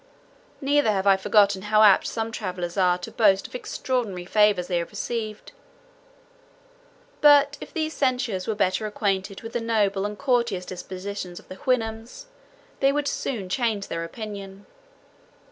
Neither 0.61 0.91
have 0.93 1.05
I 1.05 1.15
forgotten 1.15 1.61
how 1.61 1.83
apt 1.83 2.07
some 2.07 2.31
travellers 2.31 2.75
are 2.75 2.97
to 2.97 3.11
boast 3.11 3.45
of 3.45 3.53
extraordinary 3.53 4.25
favours 4.25 4.65
they 4.65 4.79
have 4.79 4.89
received. 4.89 5.51
But, 7.21 7.55
if 7.61 7.71
these 7.71 7.93
censurers 7.93 8.47
were 8.47 8.55
better 8.55 8.87
acquainted 8.87 9.43
with 9.43 9.53
the 9.53 9.61
noble 9.61 10.07
and 10.07 10.17
courteous 10.17 10.65
disposition 10.65 11.33
of 11.33 11.49
the 11.49 11.55
Houyhnhnms, 11.57 12.25
they 12.79 12.91
would 12.91 13.07
soon 13.07 13.47
change 13.47 13.89
their 13.89 14.03
opinion. 14.03 14.65